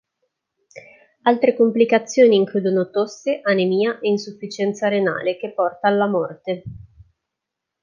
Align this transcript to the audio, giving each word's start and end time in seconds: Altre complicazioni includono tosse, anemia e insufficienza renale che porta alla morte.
Altre 1.25 1.53
complicazioni 1.55 2.35
includono 2.35 2.89
tosse, 2.89 3.39
anemia 3.43 3.99
e 3.99 4.07
insufficienza 4.09 4.87
renale 4.87 5.37
che 5.37 5.53
porta 5.53 5.89
alla 5.89 6.07
morte. 6.07 6.63